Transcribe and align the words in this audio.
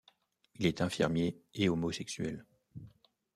Il 0.55 0.65
est 0.65 0.81
infirmier 0.81 1.37
et 1.53 1.69
homosexuel. 1.69 2.43